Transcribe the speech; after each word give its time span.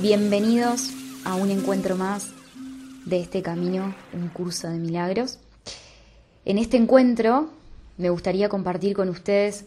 Bienvenidos 0.00 0.90
a 1.24 1.34
un 1.34 1.50
encuentro 1.50 1.96
más 1.96 2.30
de 3.06 3.20
este 3.20 3.42
camino, 3.42 3.92
un 4.12 4.28
curso 4.28 4.68
de 4.68 4.78
milagros. 4.78 5.40
En 6.44 6.58
este 6.58 6.76
encuentro 6.76 7.50
me 7.98 8.10
gustaría 8.10 8.48
compartir 8.48 8.94
con 8.94 9.08
ustedes 9.08 9.64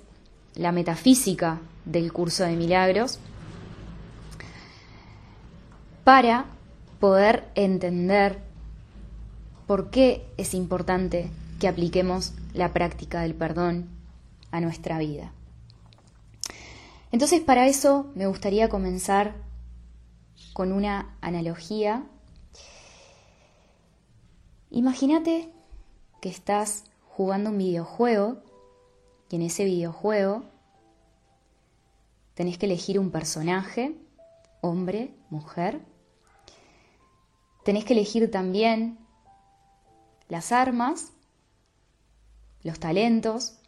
la 0.55 0.71
metafísica 0.71 1.59
del 1.83 2.13
curso 2.13 2.45
de 2.45 2.55
milagros 2.55 3.19
para 6.05 6.45
poder 7.01 7.43
entender 7.55 8.39
por 9.67 9.89
qué 9.89 10.25
es 10.37 10.53
importante 10.53 11.29
que 11.59 11.67
apliquemos 11.67 12.33
la 12.53 12.71
práctica 12.71 13.21
del 13.21 13.35
perdón 13.35 13.89
a 14.51 14.61
nuestra 14.61 14.97
vida. 14.99 15.33
Entonces, 17.13 17.41
para 17.41 17.67
eso 17.67 18.11
me 18.15 18.25
gustaría 18.25 18.69
comenzar 18.69 19.35
con 20.53 20.71
una 20.71 21.15
analogía. 21.21 22.07
Imagínate 24.71 25.51
que 26.21 26.29
estás 26.29 26.85
jugando 27.05 27.51
un 27.51 27.59
videojuego 27.59 28.41
y 29.29 29.35
en 29.35 29.43
ese 29.43 29.63
videojuego 29.63 30.45
tenés 32.33 32.57
que 32.57 32.65
elegir 32.65 32.99
un 32.99 33.11
personaje, 33.11 33.95
hombre, 34.61 35.13
mujer. 35.29 35.81
Tenés 37.63 37.85
que 37.85 37.93
elegir 37.93 38.31
también 38.31 38.97
las 40.29 40.51
armas, 40.51 41.13
los 42.63 42.79
talentos, 42.79 43.59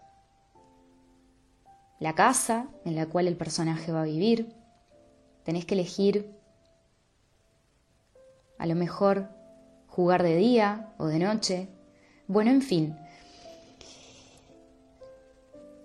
la 1.99 2.13
casa 2.13 2.67
en 2.83 2.95
la 2.95 3.05
cual 3.07 3.27
el 3.27 3.37
personaje 3.37 3.91
va 3.91 4.01
a 4.01 4.05
vivir. 4.05 4.53
Tenés 5.43 5.65
que 5.65 5.75
elegir 5.75 6.35
a 8.57 8.65
lo 8.65 8.75
mejor 8.75 9.29
jugar 9.87 10.23
de 10.23 10.35
día 10.35 10.93
o 10.97 11.07
de 11.07 11.19
noche. 11.19 11.69
Bueno, 12.27 12.51
en 12.51 12.61
fin. 12.61 12.97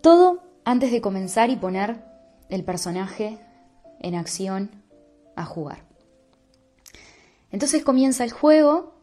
Todo 0.01 0.43
antes 0.65 0.91
de 0.91 1.01
comenzar 1.01 1.51
y 1.51 1.57
poner 1.57 2.03
el 2.49 2.65
personaje 2.65 3.39
en 4.01 4.15
acción 4.15 4.71
a 5.37 5.45
jugar. 5.45 5.85
Entonces 7.51 7.85
comienza 7.85 8.25
el 8.25 8.31
juego 8.31 8.95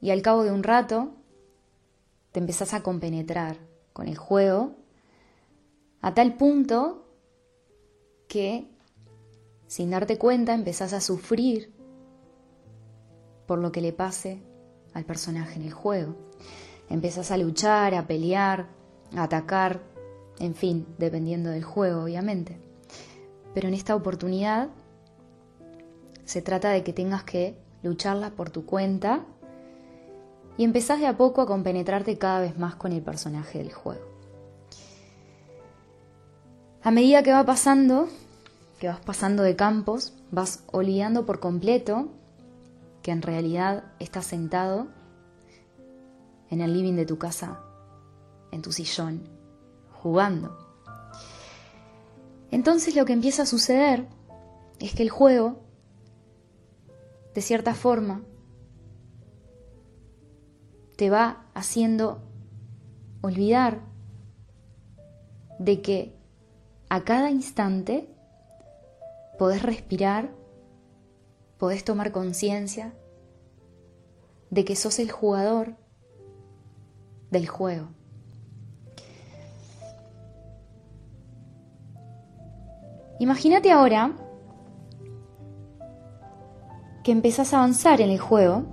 y 0.00 0.10
al 0.10 0.22
cabo 0.22 0.44
de 0.44 0.52
un 0.52 0.62
rato 0.62 1.14
te 2.32 2.40
empezás 2.40 2.74
a 2.74 2.82
compenetrar 2.82 3.56
con 3.92 4.08
el 4.08 4.16
juego 4.16 4.76
a 6.04 6.12
tal 6.12 6.36
punto 6.36 7.06
que 8.28 8.68
sin 9.66 9.88
darte 9.88 10.18
cuenta 10.18 10.52
empezás 10.52 10.92
a 10.92 11.00
sufrir 11.00 11.72
por 13.46 13.58
lo 13.58 13.72
que 13.72 13.80
le 13.80 13.94
pase 13.94 14.42
al 14.92 15.06
personaje 15.06 15.58
en 15.58 15.62
el 15.62 15.72
juego. 15.72 16.14
Empezás 16.90 17.30
a 17.30 17.38
luchar, 17.38 17.94
a 17.94 18.06
pelear, 18.06 18.66
a 19.16 19.22
atacar, 19.22 19.80
en 20.40 20.54
fin, 20.54 20.86
dependiendo 20.98 21.48
del 21.48 21.64
juego, 21.64 22.02
obviamente. 22.02 22.60
Pero 23.54 23.68
en 23.68 23.74
esta 23.74 23.96
oportunidad 23.96 24.68
se 26.26 26.42
trata 26.42 26.68
de 26.68 26.84
que 26.84 26.92
tengas 26.92 27.24
que 27.24 27.56
lucharla 27.82 28.32
por 28.32 28.50
tu 28.50 28.66
cuenta 28.66 29.24
y 30.58 30.64
empezás 30.64 31.00
de 31.00 31.06
a 31.06 31.16
poco 31.16 31.40
a 31.40 31.46
compenetrarte 31.46 32.18
cada 32.18 32.40
vez 32.40 32.58
más 32.58 32.74
con 32.74 32.92
el 32.92 33.00
personaje 33.00 33.56
del 33.56 33.72
juego. 33.72 34.13
A 36.84 36.90
medida 36.90 37.22
que 37.22 37.32
va 37.32 37.46
pasando, 37.46 38.10
que 38.78 38.88
vas 38.88 39.00
pasando 39.00 39.42
de 39.42 39.56
campos, 39.56 40.12
vas 40.30 40.64
olvidando 40.70 41.24
por 41.24 41.40
completo 41.40 42.10
que 43.02 43.10
en 43.10 43.22
realidad 43.22 43.84
estás 44.00 44.26
sentado 44.26 44.88
en 46.50 46.60
el 46.60 46.74
living 46.74 46.92
de 46.92 47.06
tu 47.06 47.16
casa, 47.16 47.58
en 48.52 48.60
tu 48.60 48.70
sillón, 48.70 49.26
jugando. 49.94 50.58
Entonces 52.50 52.94
lo 52.94 53.06
que 53.06 53.14
empieza 53.14 53.44
a 53.44 53.46
suceder 53.46 54.06
es 54.78 54.94
que 54.94 55.04
el 55.04 55.08
juego, 55.08 55.62
de 57.34 57.40
cierta 57.40 57.72
forma, 57.72 58.20
te 60.96 61.08
va 61.08 61.46
haciendo 61.54 62.20
olvidar 63.22 63.80
de 65.58 65.80
que 65.80 66.23
a 66.94 67.02
cada 67.02 67.28
instante 67.28 68.08
podés 69.36 69.64
respirar 69.64 70.30
podés 71.58 71.82
tomar 71.82 72.12
conciencia 72.12 72.94
de 74.50 74.64
que 74.64 74.76
sos 74.76 75.00
el 75.00 75.10
jugador 75.10 75.74
del 77.32 77.48
juego. 77.48 77.88
Imagínate 83.18 83.72
ahora 83.72 84.12
que 87.02 87.10
empezás 87.10 87.52
a 87.54 87.58
avanzar 87.58 88.00
en 88.02 88.10
el 88.10 88.20
juego 88.20 88.66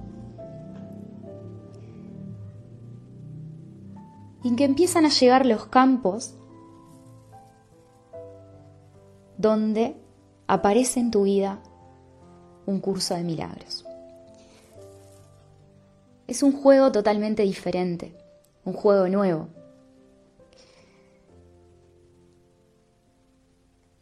y 4.44 4.56
que 4.56 4.66
empiezan 4.66 5.08
a 5.08 5.10
llegar 5.10 5.48
los 5.48 5.66
campos 5.66 6.38
donde 9.42 9.96
aparece 10.46 11.00
en 11.00 11.10
tu 11.10 11.24
vida 11.24 11.60
un 12.68 12.80
curso 12.80 13.16
de 13.16 13.24
milagros. 13.24 13.84
Es 16.28 16.44
un 16.44 16.52
juego 16.52 16.92
totalmente 16.92 17.42
diferente, 17.42 18.16
un 18.64 18.74
juego 18.74 19.08
nuevo. 19.08 19.48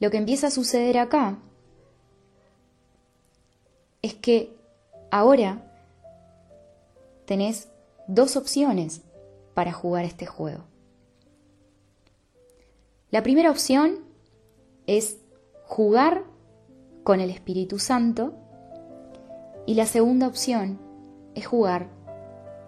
Lo 0.01 0.11
que 0.11 0.17
empieza 0.17 0.47
a 0.47 0.51
suceder 0.51 0.97
acá 0.97 1.39
es 4.01 4.13
que 4.13 4.53
ahora 5.09 5.65
tenés 7.25 7.69
dos 8.07 8.35
opciones 8.35 9.01
para 9.53 9.71
jugar 9.71 10.03
este 10.03 10.25
juego. 10.25 10.63
La 13.11 13.23
primera 13.23 13.51
opción 13.51 13.99
es 14.85 15.18
jugar 15.69 16.23
con 17.03 17.19
el 17.19 17.29
Espíritu 17.29 17.77
Santo 17.77 18.33
y 19.67 19.75
la 19.75 19.85
segunda 19.85 20.27
opción 20.27 20.79
es 21.35 21.45
jugar 21.45 21.87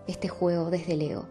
este 0.08 0.30
juego 0.30 0.70
desde 0.70 0.94
el 0.94 1.02
ego. 1.02 1.26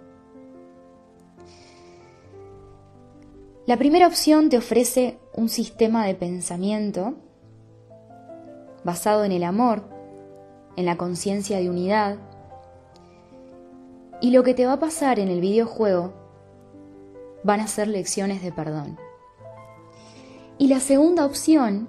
La 3.66 3.76
primera 3.76 4.08
opción 4.08 4.48
te 4.48 4.58
ofrece 4.58 5.20
un 5.32 5.48
sistema 5.48 6.04
de 6.06 6.16
pensamiento 6.16 7.14
basado 8.82 9.24
en 9.24 9.30
el 9.30 9.44
amor, 9.44 9.84
en 10.76 10.86
la 10.86 10.96
conciencia 10.96 11.58
de 11.58 11.70
unidad, 11.70 12.16
y 14.20 14.32
lo 14.32 14.42
que 14.42 14.54
te 14.54 14.66
va 14.66 14.72
a 14.72 14.80
pasar 14.80 15.20
en 15.20 15.28
el 15.28 15.40
videojuego 15.40 16.12
van 17.44 17.60
a 17.60 17.68
ser 17.68 17.86
lecciones 17.86 18.42
de 18.42 18.50
perdón. 18.50 18.98
Y 20.60 20.68
la 20.68 20.78
segunda 20.78 21.24
opción 21.24 21.88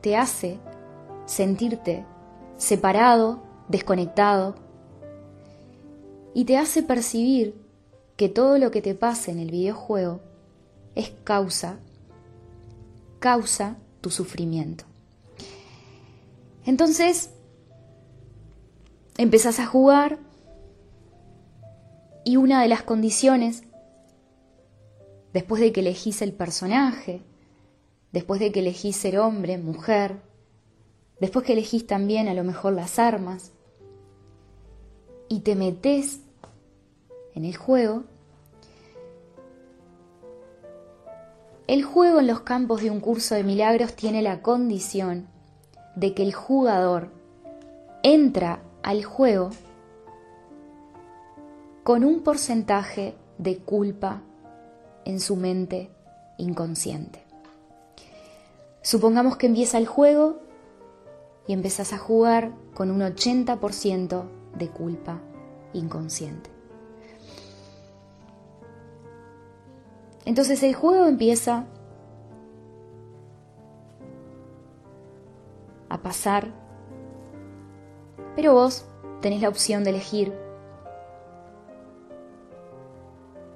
te 0.00 0.16
hace 0.16 0.58
sentirte 1.26 2.06
separado, 2.56 3.42
desconectado, 3.68 4.54
y 6.32 6.46
te 6.46 6.56
hace 6.56 6.82
percibir 6.82 7.62
que 8.16 8.30
todo 8.30 8.56
lo 8.56 8.70
que 8.70 8.80
te 8.80 8.94
pasa 8.94 9.32
en 9.32 9.38
el 9.38 9.50
videojuego 9.50 10.20
es 10.94 11.12
causa, 11.24 11.78
causa 13.18 13.76
tu 14.00 14.08
sufrimiento. 14.08 14.84
Entonces, 16.64 17.34
empezás 19.18 19.60
a 19.60 19.66
jugar 19.66 20.20
y 22.24 22.38
una 22.38 22.62
de 22.62 22.68
las 22.68 22.82
condiciones, 22.82 23.64
después 25.32 25.60
de 25.60 25.72
que 25.72 25.80
elegís 25.80 26.22
el 26.22 26.32
personaje, 26.32 27.22
después 28.12 28.40
de 28.40 28.52
que 28.52 28.60
elegís 28.60 28.96
ser 28.96 29.18
hombre, 29.18 29.58
mujer, 29.58 30.20
después 31.20 31.44
que 31.44 31.54
elegís 31.54 31.86
también 31.86 32.28
a 32.28 32.34
lo 32.34 32.44
mejor 32.44 32.74
las 32.74 32.98
armas 32.98 33.52
y 35.28 35.40
te 35.40 35.54
metes 35.54 36.20
en 37.34 37.44
el 37.44 37.56
juego, 37.56 38.04
el 41.66 41.84
juego 41.84 42.20
en 42.20 42.26
los 42.26 42.40
campos 42.40 42.82
de 42.82 42.90
un 42.90 43.00
curso 43.00 43.34
de 43.34 43.44
milagros 43.44 43.94
tiene 43.94 44.20
la 44.20 44.42
condición 44.42 45.28
de 45.96 46.12
que 46.12 46.22
el 46.22 46.34
jugador 46.34 47.08
entra 48.02 48.62
al 48.82 49.04
juego 49.04 49.50
con 51.82 52.04
un 52.04 52.20
porcentaje 52.20 53.14
de 53.38 53.58
culpa 53.58 54.22
en 55.04 55.20
su 55.20 55.36
mente 55.36 55.90
inconsciente. 56.38 57.24
Supongamos 58.82 59.36
que 59.36 59.46
empieza 59.46 59.78
el 59.78 59.86
juego 59.86 60.40
y 61.46 61.52
empezás 61.52 61.92
a 61.92 61.98
jugar 61.98 62.52
con 62.74 62.90
un 62.90 63.00
80% 63.00 64.24
de 64.58 64.68
culpa 64.68 65.20
inconsciente. 65.72 66.50
Entonces 70.24 70.62
el 70.62 70.74
juego 70.74 71.06
empieza 71.06 71.66
a 75.88 76.02
pasar, 76.02 76.52
pero 78.36 78.54
vos 78.54 78.86
tenés 79.20 79.42
la 79.42 79.48
opción 79.48 79.84
de 79.84 79.90
elegir 79.90 80.32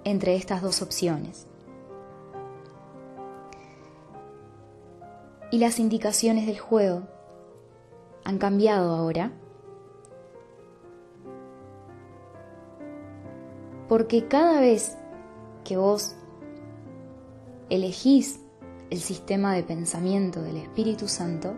entre 0.07 0.37
estas 0.37 0.63
dos 0.63 0.83
opciones. 0.83 1.49
Y 5.51 5.59
las 5.59 5.81
indicaciones 5.81 6.47
del 6.47 6.61
juego 6.61 7.03
han 8.25 8.39
cambiado 8.39 8.95
ahora. 8.95 9.33
Porque 13.89 14.29
cada 14.29 14.61
vez 14.61 14.97
que 15.65 15.77
vos 15.77 16.15
elegís 17.69 18.39
el 18.91 19.01
sistema 19.01 19.55
de 19.55 19.65
pensamiento 19.65 20.41
del 20.41 20.59
Espíritu 20.59 21.09
Santo, 21.09 21.55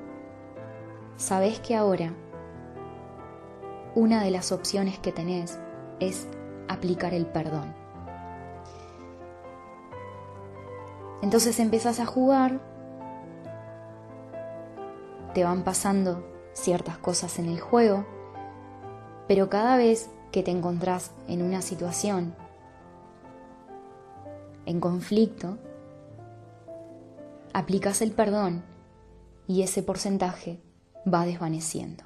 sabés 1.18 1.60
que 1.60 1.76
ahora 1.76 2.14
una 3.94 4.24
de 4.24 4.30
las 4.30 4.52
opciones 4.52 4.98
que 4.98 5.12
tenés 5.12 5.58
es 6.00 6.26
aplicar 6.66 7.12
el 7.12 7.26
perdón. 7.26 7.77
Entonces 11.22 11.58
empezás 11.60 12.00
a 12.00 12.06
jugar, 12.06 12.60
te 15.34 15.44
van 15.44 15.64
pasando 15.64 16.24
ciertas 16.52 16.98
cosas 16.98 17.38
en 17.38 17.46
el 17.46 17.60
juego, 17.60 18.06
pero 19.26 19.48
cada 19.48 19.76
vez 19.76 20.10
que 20.32 20.42
te 20.42 20.50
encontrás 20.50 21.10
en 21.26 21.42
una 21.42 21.62
situación 21.62 22.34
en 24.66 24.80
conflicto, 24.80 25.58
aplicas 27.52 28.02
el 28.02 28.12
perdón 28.12 28.62
y 29.46 29.62
ese 29.62 29.82
porcentaje 29.82 30.60
va 31.12 31.24
desvaneciendo. 31.24 32.04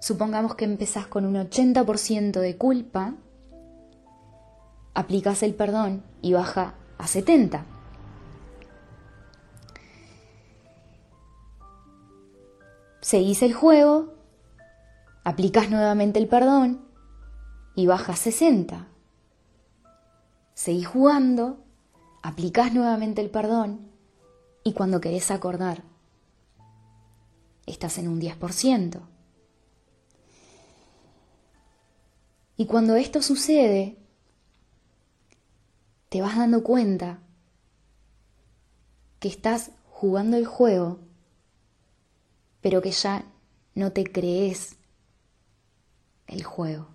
Supongamos 0.00 0.54
que 0.54 0.64
empezás 0.64 1.06
con 1.06 1.24
un 1.24 1.34
80% 1.34 2.40
de 2.40 2.56
culpa, 2.56 3.14
aplicas 4.94 5.42
el 5.42 5.54
perdón 5.54 6.02
y 6.20 6.32
baja 6.32 6.74
a 6.98 7.06
70. 7.06 7.64
Seguís 13.12 13.42
el 13.42 13.52
juego, 13.52 14.14
aplicas 15.22 15.68
nuevamente 15.68 16.18
el 16.18 16.28
perdón 16.28 16.80
y 17.74 17.86
baja 17.86 18.14
a 18.14 18.16
60. 18.16 18.88
Seguís 20.54 20.86
jugando, 20.86 21.62
aplicas 22.22 22.72
nuevamente 22.72 23.20
el 23.20 23.28
perdón 23.28 23.90
y 24.64 24.72
cuando 24.72 25.02
querés 25.02 25.30
acordar, 25.30 25.82
estás 27.66 27.98
en 27.98 28.08
un 28.08 28.18
10%. 28.18 29.02
Y 32.56 32.64
cuando 32.64 32.96
esto 32.96 33.20
sucede, 33.20 33.98
te 36.08 36.22
vas 36.22 36.38
dando 36.38 36.62
cuenta 36.62 37.18
que 39.18 39.28
estás 39.28 39.72
jugando 39.90 40.38
el 40.38 40.46
juego, 40.46 41.11
pero 42.62 42.80
que 42.80 42.92
ya 42.92 43.24
no 43.74 43.92
te 43.92 44.04
crees 44.04 44.76
el 46.26 46.44
juego. 46.44 46.88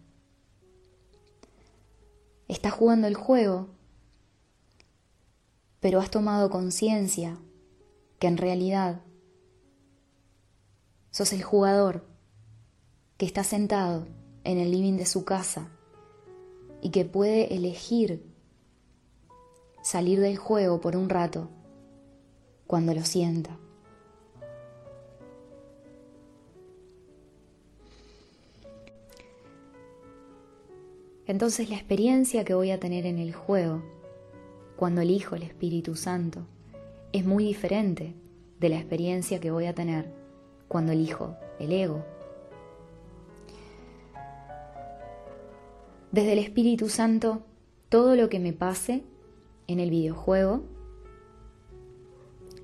Estás 2.47 2.73
jugando 2.73 3.07
el 3.07 3.15
juego, 3.15 3.67
pero 5.79 5.99
has 5.99 6.09
tomado 6.09 6.49
conciencia 6.49 7.37
que 8.19 8.27
en 8.27 8.37
realidad 8.37 9.01
sos 11.11 11.33
el 11.33 11.43
jugador 11.43 12.05
que 13.17 13.25
está 13.25 13.43
sentado 13.43 14.07
en 14.43 14.59
el 14.59 14.71
living 14.71 14.97
de 14.97 15.05
su 15.05 15.25
casa 15.25 15.67
y 16.81 16.89
que 16.91 17.03
puede 17.03 17.53
elegir 17.53 18.23
salir 19.83 20.19
del 20.21 20.37
juego 20.37 20.79
por 20.79 20.95
un 20.95 21.09
rato 21.09 21.49
cuando 22.65 22.93
lo 22.93 23.03
sienta. 23.03 23.57
Entonces 31.27 31.69
la 31.69 31.75
experiencia 31.75 32.45
que 32.45 32.53
voy 32.53 32.71
a 32.71 32.79
tener 32.79 33.05
en 33.05 33.19
el 33.19 33.33
juego, 33.33 33.83
cuando 34.77 35.01
elijo 35.01 35.35
el 35.35 35.43
Espíritu 35.43 35.95
Santo, 35.95 36.45
es 37.11 37.25
muy 37.25 37.43
diferente 37.43 38.13
de 38.59 38.69
la 38.69 38.77
experiencia 38.77 39.39
que 39.39 39.51
voy 39.51 39.65
a 39.65 39.75
tener 39.75 40.09
cuando 40.67 40.93
elijo 40.93 41.35
el 41.59 41.71
ego. 41.71 42.05
Desde 46.11 46.33
el 46.33 46.39
Espíritu 46.39 46.89
Santo, 46.89 47.43
todo 47.89 48.15
lo 48.15 48.29
que 48.29 48.39
me 48.39 48.53
pase 48.53 49.03
en 49.67 49.79
el 49.79 49.89
videojuego, 49.89 50.63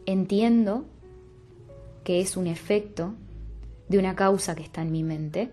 entiendo 0.05 0.85
que 2.03 2.21
es 2.21 2.37
un 2.37 2.47
efecto 2.47 3.13
de 3.89 3.97
una 3.99 4.15
causa 4.15 4.55
que 4.55 4.63
está 4.63 4.81
en 4.81 4.91
mi 4.91 5.03
mente. 5.03 5.51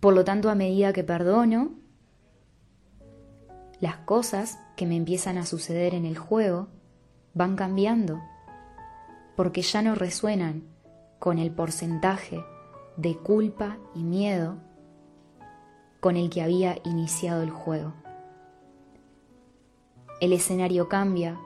Por 0.00 0.14
lo 0.14 0.24
tanto, 0.24 0.50
a 0.50 0.54
medida 0.54 0.94
que 0.94 1.04
perdono, 1.04 1.72
las 3.80 3.96
cosas 3.98 4.58
que 4.76 4.86
me 4.86 4.96
empiezan 4.96 5.36
a 5.36 5.44
suceder 5.44 5.94
en 5.94 6.06
el 6.06 6.16
juego 6.16 6.68
van 7.34 7.54
cambiando, 7.54 8.18
porque 9.36 9.60
ya 9.60 9.82
no 9.82 9.94
resuenan 9.94 10.64
con 11.18 11.38
el 11.38 11.50
porcentaje 11.50 12.42
de 12.96 13.16
culpa 13.16 13.76
y 13.94 14.02
miedo 14.02 14.56
con 16.00 16.16
el 16.16 16.30
que 16.30 16.42
había 16.42 16.78
iniciado 16.84 17.42
el 17.42 17.50
juego. 17.50 17.92
El 20.20 20.32
escenario 20.32 20.88
cambia, 20.88 21.38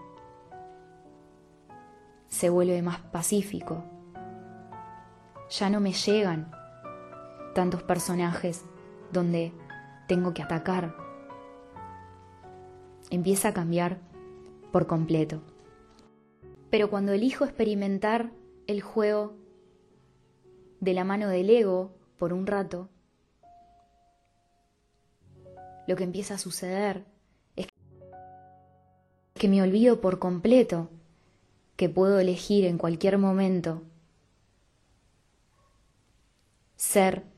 se 2.28 2.50
vuelve 2.50 2.82
más 2.82 2.98
pacífico, 3.00 3.84
ya 5.50 5.70
no 5.70 5.80
me 5.80 5.92
llegan 5.92 6.53
tantos 7.54 7.82
personajes 7.82 8.64
donde 9.12 9.52
tengo 10.08 10.34
que 10.34 10.42
atacar. 10.42 10.94
Empieza 13.10 13.48
a 13.48 13.54
cambiar 13.54 13.98
por 14.72 14.86
completo. 14.86 15.40
Pero 16.70 16.90
cuando 16.90 17.12
elijo 17.12 17.44
experimentar 17.44 18.32
el 18.66 18.82
juego 18.82 19.34
de 20.80 20.94
la 20.94 21.04
mano 21.04 21.28
del 21.28 21.48
ego 21.48 21.92
por 22.18 22.32
un 22.32 22.46
rato, 22.46 22.88
lo 25.86 25.96
que 25.96 26.04
empieza 26.04 26.34
a 26.34 26.38
suceder 26.38 27.04
es 27.56 27.68
que 29.34 29.48
me 29.48 29.62
olvido 29.62 30.00
por 30.00 30.18
completo 30.18 30.90
que 31.76 31.88
puedo 31.88 32.18
elegir 32.18 32.64
en 32.64 32.78
cualquier 32.78 33.18
momento 33.18 33.82
ser 36.76 37.33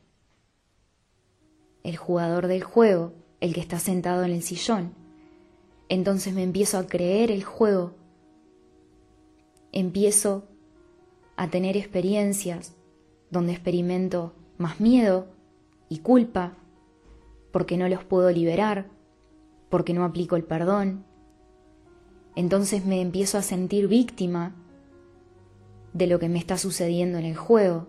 el 1.86 1.96
jugador 1.96 2.46
del 2.46 2.62
juego, 2.62 3.12
el 3.40 3.54
que 3.54 3.60
está 3.60 3.78
sentado 3.78 4.24
en 4.24 4.32
el 4.32 4.42
sillón. 4.42 4.92
Entonces 5.88 6.34
me 6.34 6.42
empiezo 6.42 6.78
a 6.78 6.86
creer 6.86 7.30
el 7.30 7.44
juego 7.44 7.94
empiezo 9.76 10.44
a 11.36 11.48
tener 11.48 11.76
experiencias 11.76 12.74
donde 13.30 13.52
experimento 13.52 14.32
más 14.56 14.80
miedo 14.80 15.26
y 15.90 15.98
culpa 15.98 16.54
porque 17.52 17.76
no 17.76 17.86
los 17.86 18.02
puedo 18.02 18.30
liberar, 18.30 18.86
porque 19.68 19.92
no 19.92 20.04
aplico 20.04 20.36
el 20.36 20.44
perdón. 20.44 21.04
Entonces 22.36 22.86
me 22.86 23.02
empiezo 23.02 23.36
a 23.36 23.42
sentir 23.42 23.86
víctima 23.86 24.54
de 25.92 26.06
lo 26.06 26.18
que 26.18 26.30
me 26.30 26.38
está 26.38 26.56
sucediendo 26.56 27.18
en 27.18 27.26
el 27.26 27.36
juego. 27.36 27.86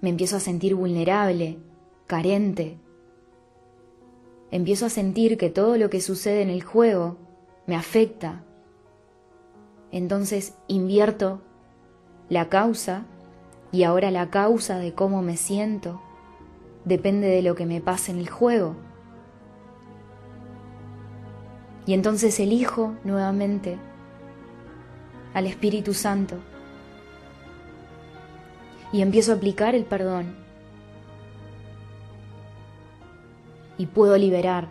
Me 0.00 0.10
empiezo 0.10 0.38
a 0.38 0.40
sentir 0.40 0.74
vulnerable, 0.74 1.58
carente. 2.06 2.78
Empiezo 4.50 4.86
a 4.86 4.90
sentir 4.90 5.36
que 5.36 5.50
todo 5.50 5.76
lo 5.76 5.90
que 5.90 6.00
sucede 6.00 6.42
en 6.42 6.50
el 6.50 6.62
juego 6.62 7.16
me 7.66 7.76
afecta, 7.76 8.44
entonces 9.90 10.54
invierto 10.66 11.40
la 12.28 12.48
causa 12.48 13.06
y 13.72 13.84
ahora 13.84 14.10
la 14.10 14.30
causa 14.30 14.78
de 14.78 14.92
cómo 14.92 15.22
me 15.22 15.36
siento 15.36 16.00
depende 16.84 17.28
de 17.28 17.42
lo 17.42 17.54
que 17.54 17.66
me 17.66 17.80
pase 17.80 18.12
en 18.12 18.18
el 18.18 18.28
juego. 18.28 18.76
Y 21.86 21.94
entonces 21.94 22.38
elijo 22.40 22.94
nuevamente 23.04 23.78
al 25.34 25.46
Espíritu 25.46 25.94
Santo 25.94 26.36
y 28.92 29.02
empiezo 29.02 29.32
a 29.32 29.34
aplicar 29.36 29.74
el 29.74 29.84
perdón. 29.84 30.43
Y 33.78 33.86
puedo 33.86 34.16
liberar 34.16 34.68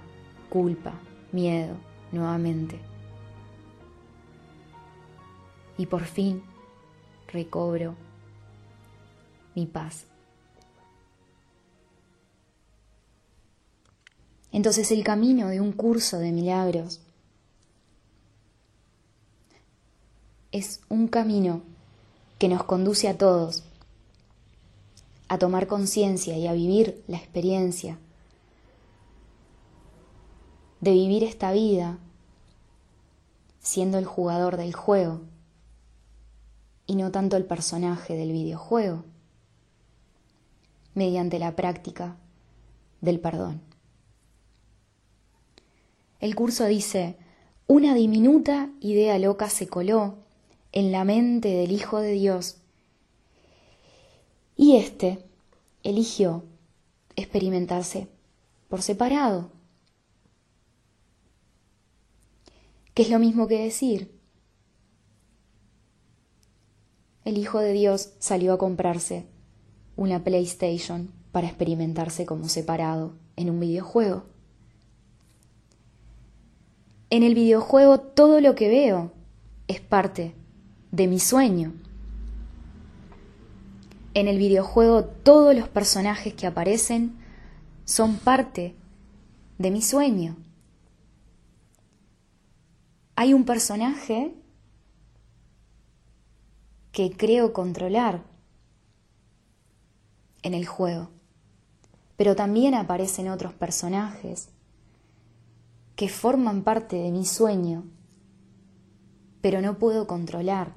culpa, 0.50 0.94
miedo 1.32 1.76
nuevamente. 2.12 2.80
Y 5.78 5.86
por 5.88 6.04
fin 6.04 6.44
recobro 7.28 7.96
mi 9.56 9.66
paz. 9.66 10.06
Entonces 14.52 14.92
el 14.92 15.04
camino 15.04 15.48
de 15.48 15.60
un 15.60 15.72
curso 15.72 16.20
de 16.20 16.32
milagros 16.32 17.02
es 20.52 20.82
un 20.90 21.08
camino 21.08 21.64
que 22.38 22.48
nos 22.48 22.64
conduce 22.64 23.08
a 23.10 23.18
todos 23.18 23.64
a 25.28 25.40
tomar 25.40 25.66
conciencia 25.66 26.38
y 26.38 26.46
a 26.46 26.54
vivir 26.54 27.04
la 27.08 27.18
experiencia 27.18 27.98
de 30.84 30.92
vivir 30.92 31.24
esta 31.24 31.54
vida 31.54 31.98
siendo 33.62 33.98
el 33.98 34.06
jugador 34.06 34.58
del 34.58 34.74
juego 34.74 35.22
y 36.86 36.98
no 36.98 37.10
tanto 37.10 37.38
el 37.38 37.46
personaje 37.46 38.18
del 38.18 38.34
videojuego, 38.34 39.06
mediante 40.94 41.40
la 41.40 41.56
práctica 41.56 42.18
del 43.00 43.22
perdón. 43.22 43.62
El 46.20 46.36
curso 46.36 46.66
dice, 46.66 47.16
una 47.66 47.96
diminuta 47.96 48.70
idea 48.82 49.18
loca 49.20 49.50
se 49.50 49.68
coló 49.68 50.18
en 50.74 50.92
la 50.92 51.06
mente 51.06 51.48
del 51.48 51.72
Hijo 51.72 52.02
de 52.02 52.12
Dios 52.12 52.58
y 54.58 54.76
éste 54.76 55.24
eligió 55.82 56.44
experimentarse 57.16 58.10
por 58.68 58.82
separado. 58.82 59.63
¿Qué 62.94 63.02
es 63.02 63.10
lo 63.10 63.18
mismo 63.18 63.48
que 63.48 63.64
decir? 63.64 64.12
El 67.26 67.38
Hijo 67.38 67.60
de 67.60 67.74
Dios 67.74 68.14
salió 68.20 68.54
a 68.54 68.58
comprarse 68.60 69.26
una 69.96 70.24
PlayStation 70.24 71.10
para 71.32 71.48
experimentarse 71.48 72.26
como 72.28 72.50
separado 72.50 73.14
en 73.36 73.50
un 73.50 73.60
videojuego. 73.60 74.26
En 77.10 77.24
el 77.24 77.34
videojuego 77.34 78.00
todo 78.00 78.42
lo 78.42 78.54
que 78.54 78.70
veo 78.70 79.12
es 79.68 79.80
parte 79.80 80.36
de 80.92 81.08
mi 81.08 81.20
sueño. 81.20 81.74
En 84.14 84.28
el 84.28 84.38
videojuego 84.38 85.06
todos 85.06 85.56
los 85.56 85.68
personajes 85.68 86.36
que 86.36 86.46
aparecen 86.46 87.16
son 87.86 88.18
parte 88.18 88.76
de 89.58 89.72
mi 89.72 89.82
sueño. 89.82 90.36
Hay 93.16 93.34
un 93.34 93.46
personaje 93.46 94.36
que 96.92 97.16
creo 97.16 97.54
controlar 97.54 98.24
en 100.42 100.54
el 100.54 100.66
juego, 100.66 101.10
pero 102.18 102.36
también 102.36 102.76
aparecen 102.76 103.30
otros 103.30 103.54
personajes 103.54 104.50
que 105.96 106.10
forman 106.10 106.64
parte 106.64 106.96
de 106.96 107.12
mi 107.12 107.26
sueño, 107.26 107.84
pero 109.42 109.62
no 109.62 109.78
puedo 109.78 110.08
controlar. 110.08 110.74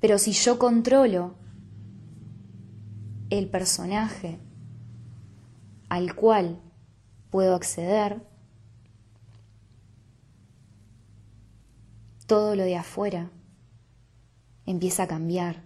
Pero 0.00 0.18
si 0.18 0.32
yo 0.32 0.58
controlo 0.58 1.34
el 3.30 3.48
personaje 3.48 4.38
al 5.88 6.14
cual 6.14 6.60
puedo 7.34 7.56
acceder, 7.56 8.22
todo 12.28 12.54
lo 12.54 12.62
de 12.62 12.76
afuera 12.76 13.28
empieza 14.66 15.02
a 15.02 15.08
cambiar. 15.08 15.64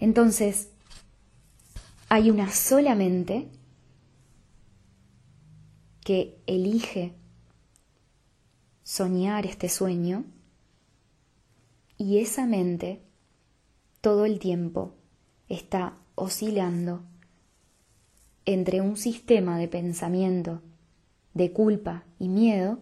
Entonces, 0.00 0.70
hay 2.08 2.32
una 2.32 2.50
sola 2.50 2.96
mente 2.96 3.48
que 6.00 6.42
elige 6.48 7.14
soñar 8.82 9.46
este 9.46 9.68
sueño 9.68 10.24
y 11.96 12.18
esa 12.18 12.44
mente 12.44 13.04
todo 14.00 14.24
el 14.24 14.40
tiempo 14.40 14.96
está 15.48 15.96
oscilando 16.14 17.02
entre 18.46 18.80
un 18.80 18.96
sistema 18.96 19.58
de 19.58 19.68
pensamiento 19.68 20.62
de 21.34 21.52
culpa 21.52 22.04
y 22.18 22.28
miedo, 22.28 22.78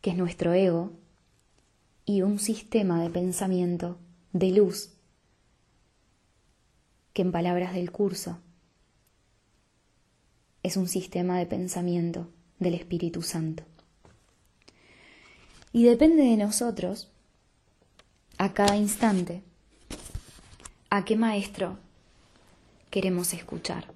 que 0.00 0.10
es 0.10 0.16
nuestro 0.16 0.52
ego, 0.52 0.92
y 2.04 2.22
un 2.22 2.38
sistema 2.38 3.02
de 3.02 3.10
pensamiento 3.10 3.98
de 4.32 4.50
luz, 4.50 4.94
que 7.12 7.22
en 7.22 7.32
palabras 7.32 7.74
del 7.74 7.92
curso 7.92 8.38
es 10.62 10.76
un 10.76 10.88
sistema 10.88 11.38
de 11.38 11.46
pensamiento 11.46 12.28
del 12.58 12.74
Espíritu 12.74 13.22
Santo. 13.22 13.62
Y 15.72 15.84
depende 15.84 16.22
de 16.22 16.36
nosotros, 16.36 17.10
a 18.38 18.54
cada 18.54 18.76
instante, 18.76 19.42
a 20.90 21.04
qué 21.04 21.16
maestro 21.16 21.76
queremos 22.88 23.34
escuchar. 23.34 23.92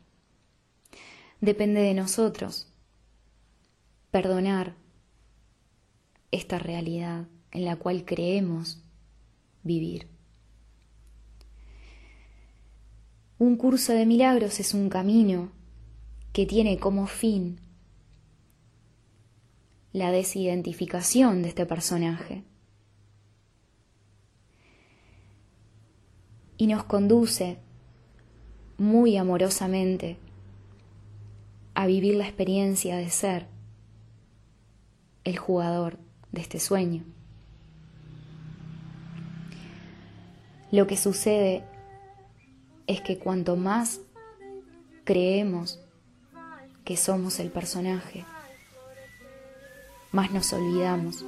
Depende 1.40 1.80
de 1.80 1.94
nosotros 1.94 2.66
perdonar 4.10 4.74
esta 6.32 6.58
realidad 6.58 7.28
en 7.52 7.64
la 7.64 7.76
cual 7.76 8.04
creemos 8.04 8.82
vivir. 9.62 10.08
Un 13.38 13.56
curso 13.56 13.92
de 13.92 14.06
milagros 14.06 14.58
es 14.58 14.74
un 14.74 14.88
camino 14.88 15.52
que 16.32 16.46
tiene 16.46 16.78
como 16.78 17.06
fin 17.06 17.60
la 19.92 20.10
desidentificación 20.10 21.42
de 21.42 21.48
este 21.48 21.66
personaje 21.66 22.44
y 26.62 26.68
nos 26.68 26.84
conduce 26.84 27.58
muy 28.78 29.16
amorosamente 29.16 30.16
a 31.74 31.86
vivir 31.86 32.14
la 32.14 32.22
experiencia 32.22 32.96
de 32.98 33.10
ser 33.10 33.48
el 35.24 35.38
jugador 35.38 35.98
de 36.30 36.40
este 36.40 36.60
sueño. 36.60 37.02
Lo 40.70 40.86
que 40.86 40.96
sucede 40.96 41.64
es 42.86 43.00
que 43.00 43.18
cuanto 43.18 43.56
más 43.56 44.00
creemos 45.02 45.80
que 46.84 46.96
somos 46.96 47.40
el 47.40 47.50
personaje, 47.50 48.24
más 50.12 50.30
nos 50.30 50.52
olvidamos 50.52 51.24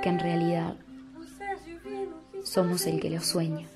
que 0.00 0.08
en 0.08 0.20
realidad 0.20 0.76
somos 2.44 2.86
el 2.86 3.00
que 3.00 3.10
lo 3.10 3.20
sueña. 3.20 3.68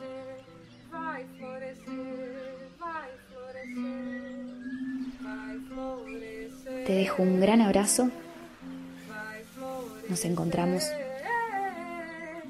Te 6.86 6.92
dejo 6.92 7.22
un 7.22 7.40
gran 7.40 7.60
abrazo. 7.60 8.10
Nos 10.08 10.24
encontramos 10.24 10.84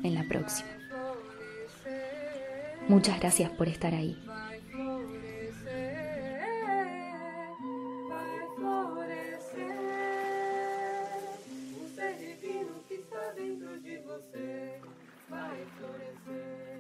en 0.03 0.15
la 0.15 0.25
próxima. 0.29 0.69
Muchas 2.89 3.19
gracias 3.19 3.51
por 3.51 3.69
estar 3.69 3.95
ahí. 3.95 4.26
floating 15.79 16.17
through 16.25 16.76